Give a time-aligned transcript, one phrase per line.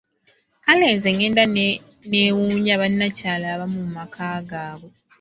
[0.63, 4.93] Kale nze ngenda nenneewunya bannakyala abamu mu maka gaabwe!